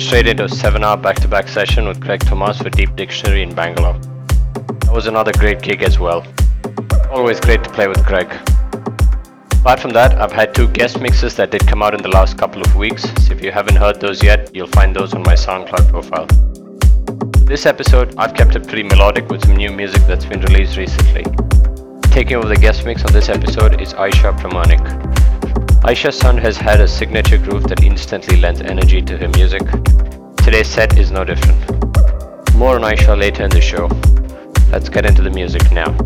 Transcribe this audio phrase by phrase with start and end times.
[0.00, 3.42] Straight into a 7 hour back to back session with Greg Thomas for Deep Dictionary
[3.42, 3.98] in Bangalore.
[4.80, 6.26] That was another great gig as well.
[7.10, 8.26] Always great to play with Greg.
[9.60, 12.38] Apart from that, I've had two guest mixes that did come out in the last
[12.38, 15.34] couple of weeks, so if you haven't heard those yet, you'll find those on my
[15.34, 16.26] SoundCloud profile.
[17.38, 20.78] For this episode, I've kept it pretty melodic with some new music that's been released
[20.78, 21.24] recently.
[22.10, 25.09] Taking over the guest mix on this episode is Ayesha Pramanik.
[25.82, 29.62] Ayesha's sound has had a signature groove that instantly lends energy to her music.
[30.36, 31.58] Today's set is no different.
[32.54, 33.88] More on Aisha later in the show.
[34.70, 35.96] Let's get into the music now.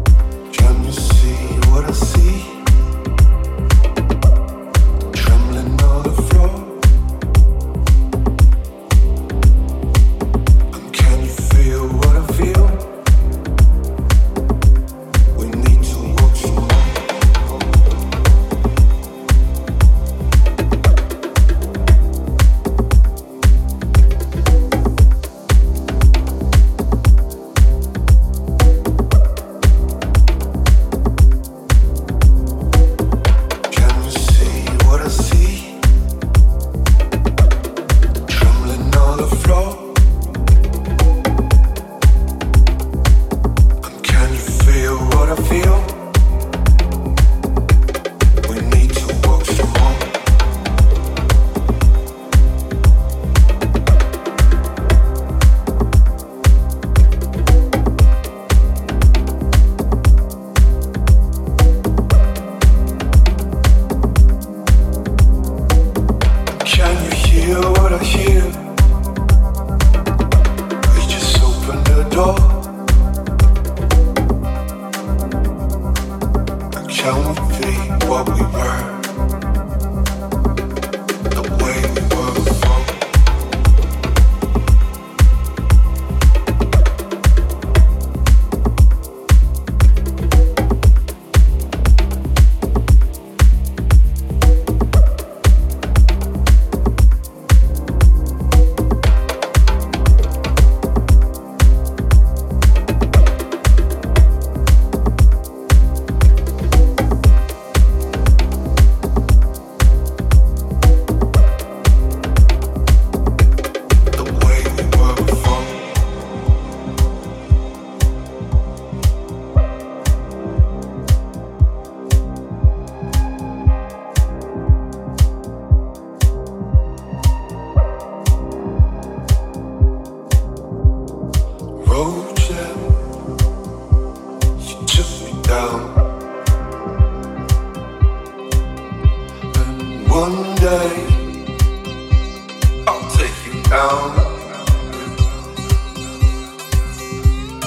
[143.74, 144.14] down.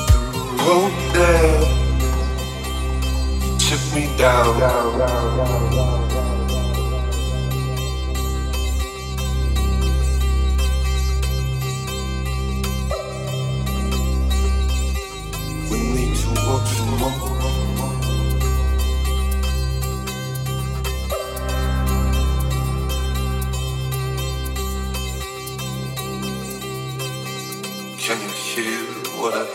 [0.04, 1.60] The road there
[3.66, 4.54] took me down.
[15.70, 17.37] We need to walk some more.
[28.64, 28.88] you
[29.20, 29.48] away.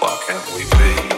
[0.00, 1.17] Why can't we be?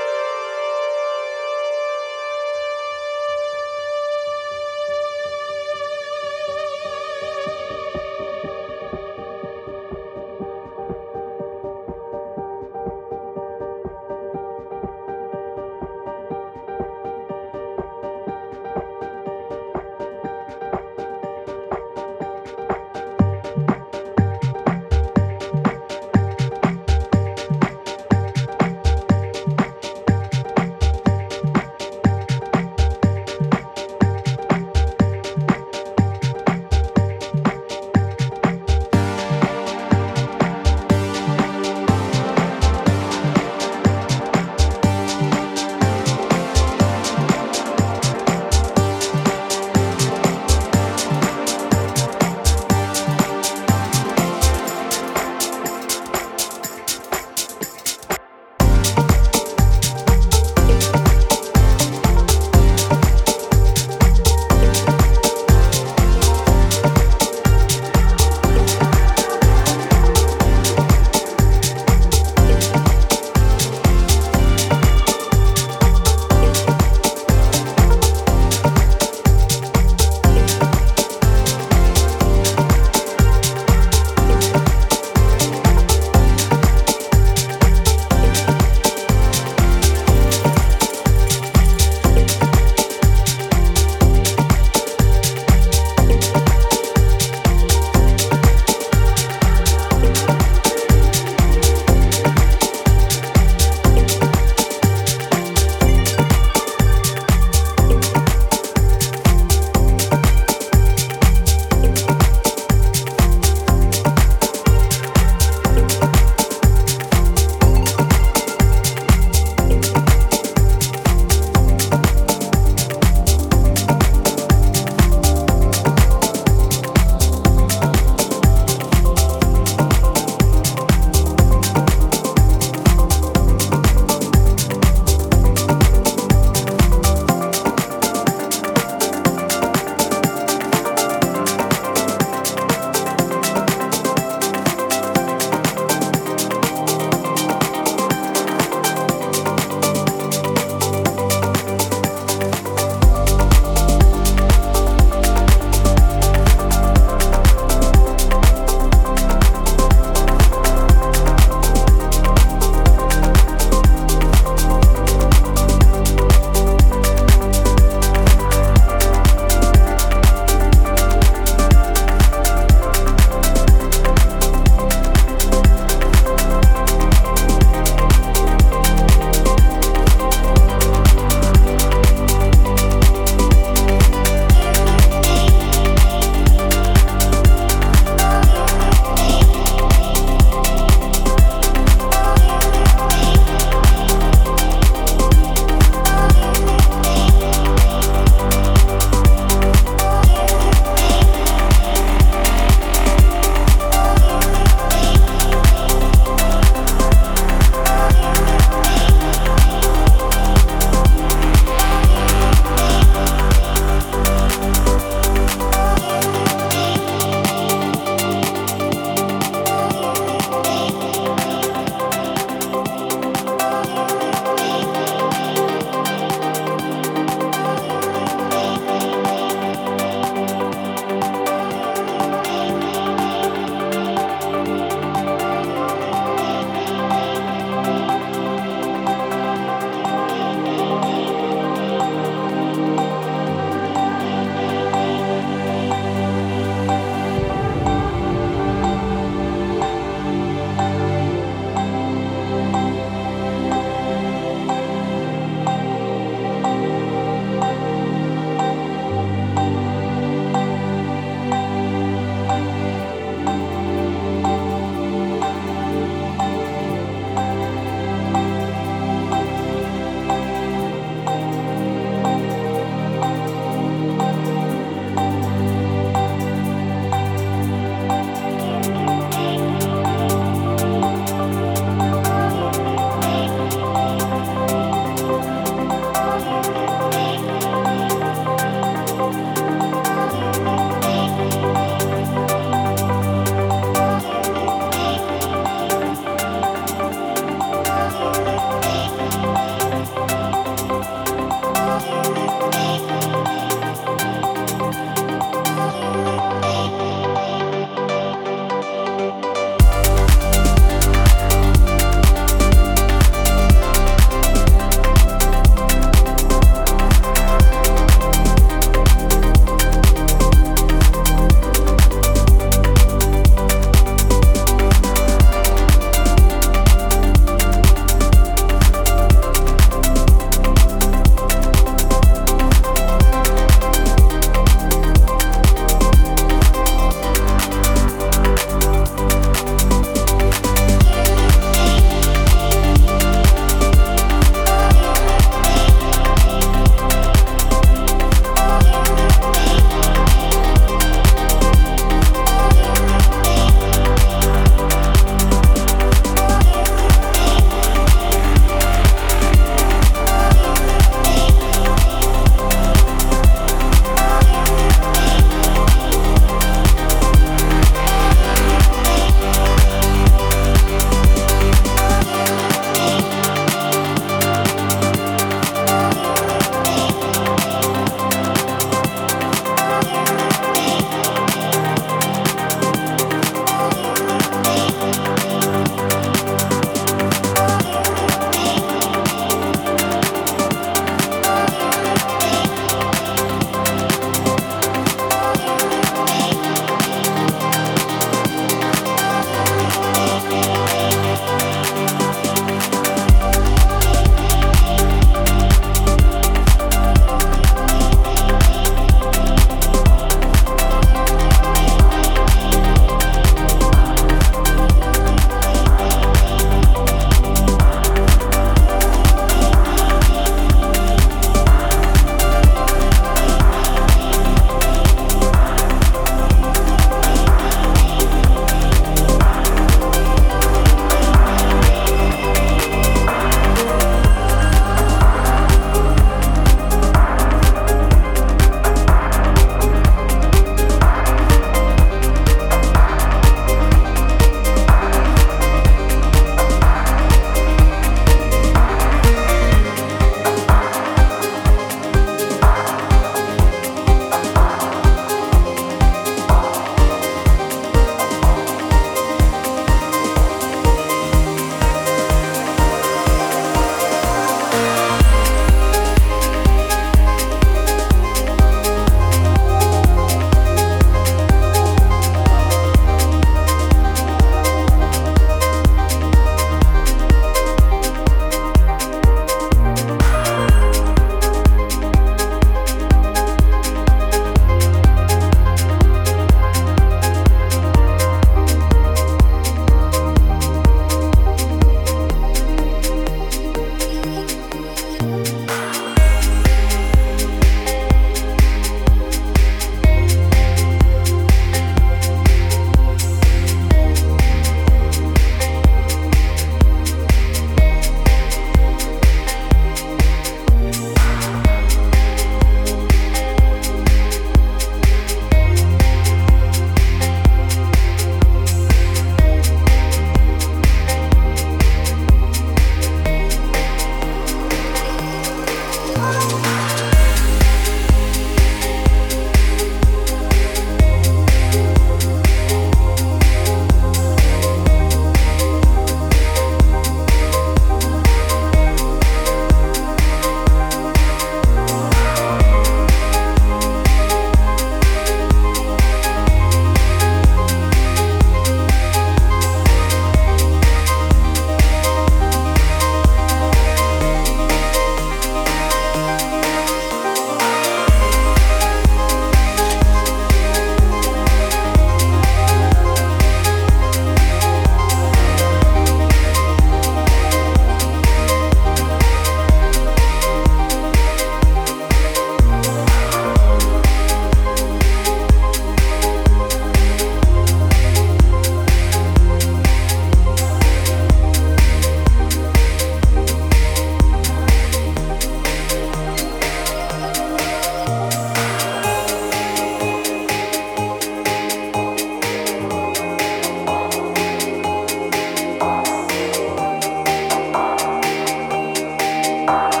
[599.71, 600.00] Bye.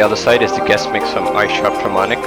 [0.00, 2.22] The other side is the guest mix from Ayesha Pramanik.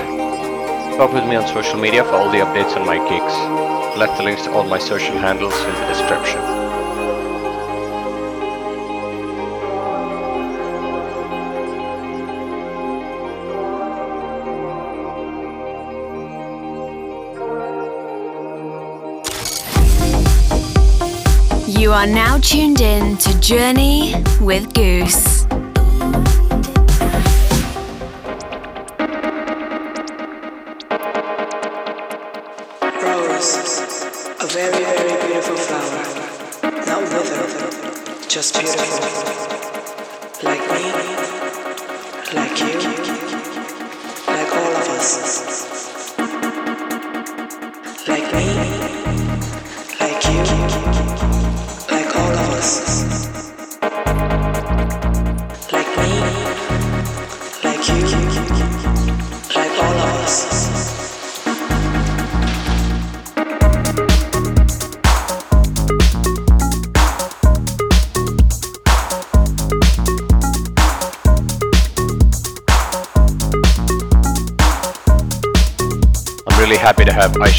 [0.96, 3.98] Talk with me on social media for all the updates on my gigs.
[3.98, 6.40] Left the links to all my social handles in the description.
[21.82, 25.43] You are now tuned in to Journey with Goos.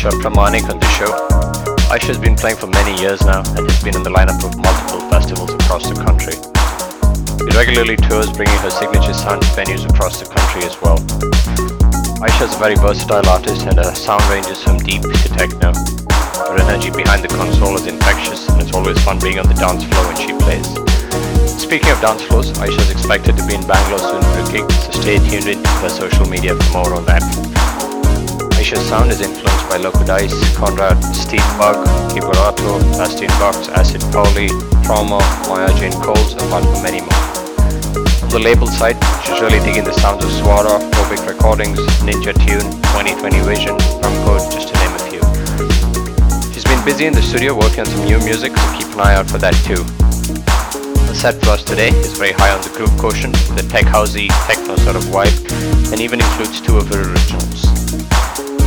[0.05, 1.09] Ayesha Pramanik on the show.
[1.89, 5.01] Ayesha's been playing for many years now and has been in the lineup of multiple
[5.09, 6.37] festivals across the country.
[7.41, 11.01] She regularly tours bringing her signature sound to venues across the country as well.
[12.21, 15.73] Ayesha is a very versatile artist and her sound ranges from deep to techno.
[15.73, 19.89] Her energy behind the console is infectious and it's always fun being on the dance
[19.89, 20.69] floor when she plays.
[21.57, 24.69] Speaking of dance floors, Ayesha is expected to be in Bangalore soon for a gig,
[24.69, 27.25] so stay tuned into her social media for more on that.
[28.65, 31.77] Ayesha's sound is influenced by Loco Dice, Conrad, Steve Bug,
[32.09, 34.49] Kiberato, Bastien Box, Acid Pauli,
[34.83, 35.21] Trauma,
[35.53, 37.25] Maya Jane Coles, from many more.
[38.25, 41.77] On the label side, she's really digging the sounds of Swara, Phobiq Recordings,
[42.09, 42.65] Ninja Tune,
[42.97, 45.23] 2020 Vision, Drum Code, just to name a few.
[46.55, 49.15] She's been busy in the studio working on some new music, so keep an eye
[49.15, 49.85] out for that too.
[51.05, 54.33] The set for us today is very high on the groove quotient, the tech housey,
[54.49, 55.37] techno sort of vibe,
[55.93, 57.94] and even includes two of her originals.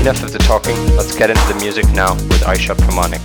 [0.07, 3.19] Enough of the talking, let's get into the music now with Ayesha Pramanik.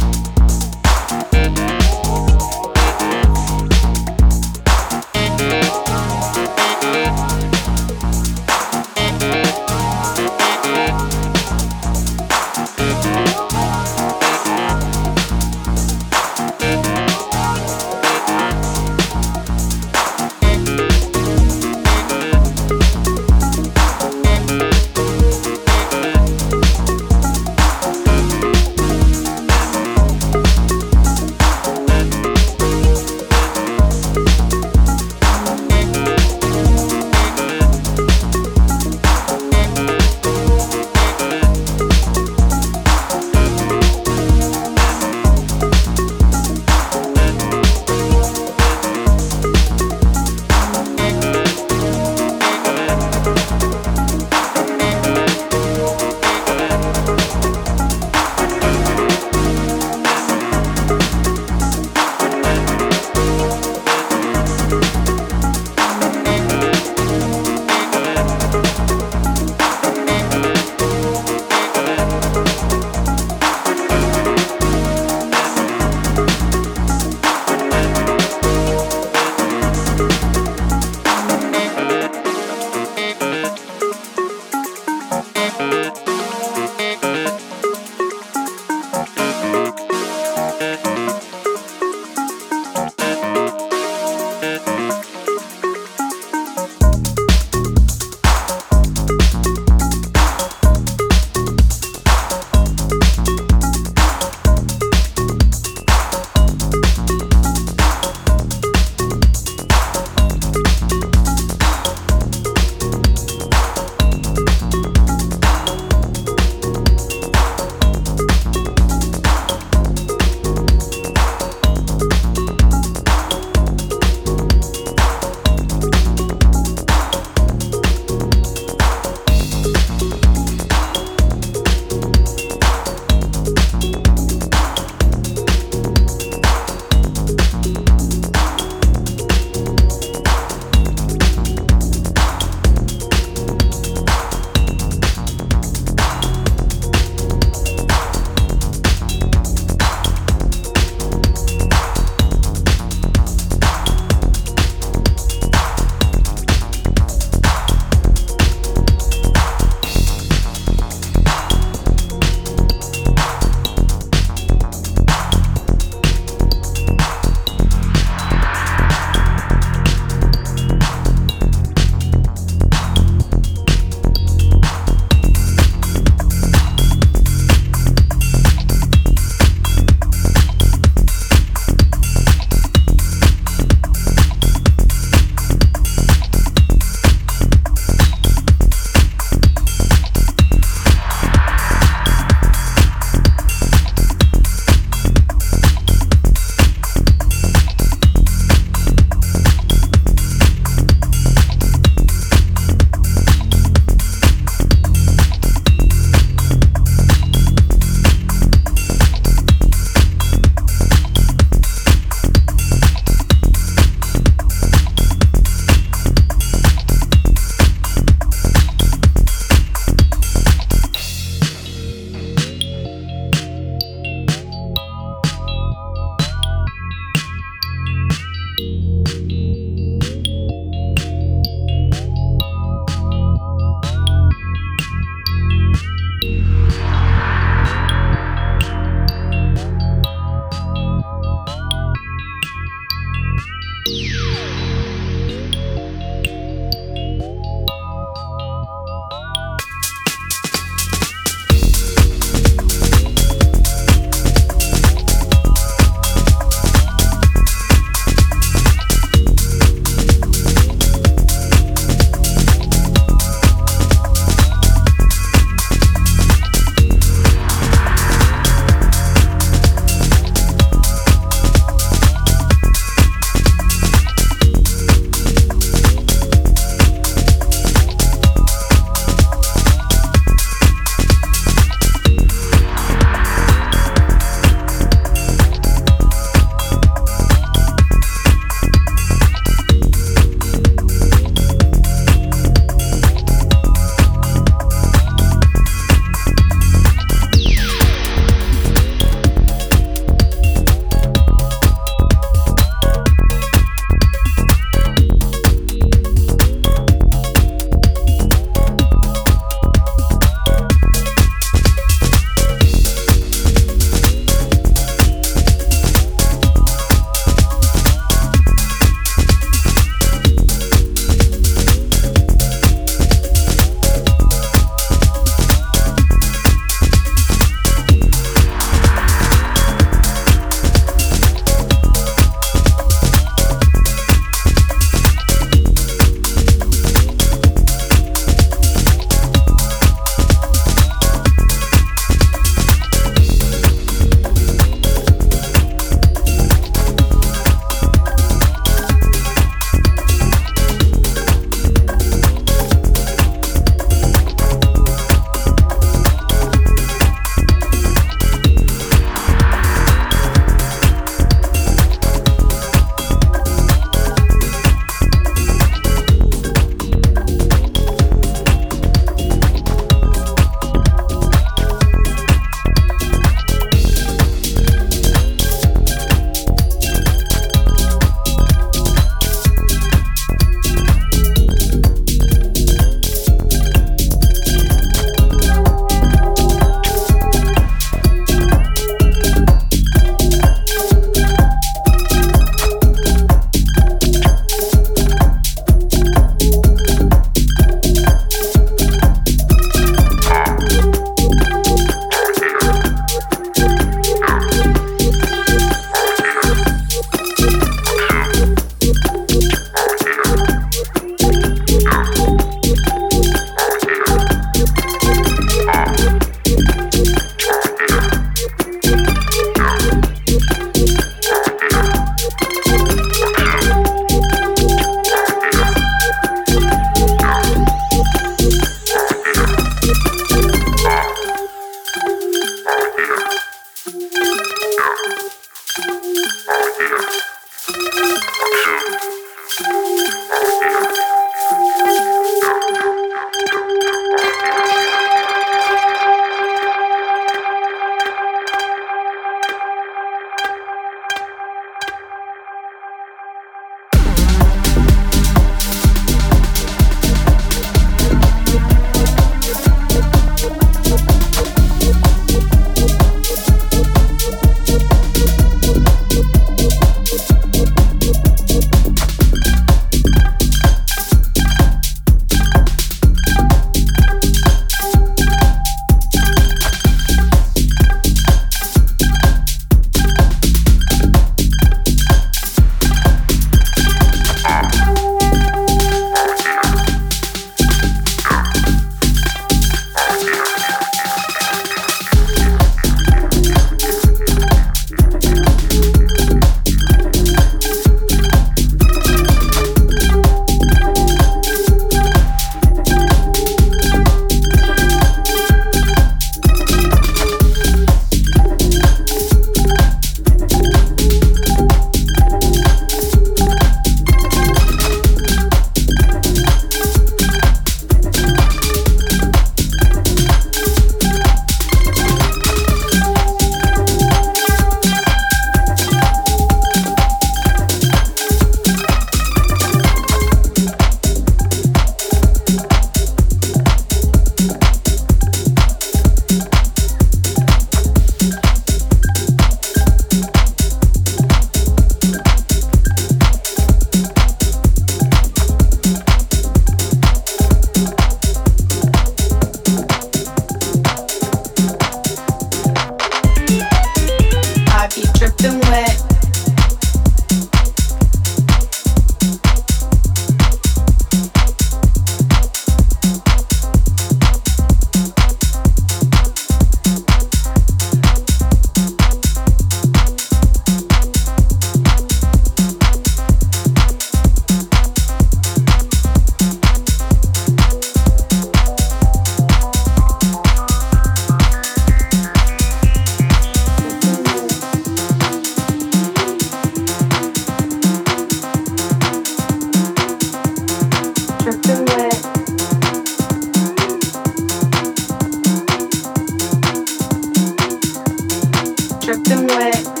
[599.01, 600.00] Strip them wet.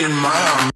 [0.00, 0.28] in my
[0.60, 0.75] arms.